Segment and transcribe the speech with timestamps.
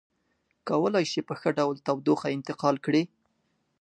[0.67, 3.03] کولی شي په ښه ډول تودوخه انتقال کړي.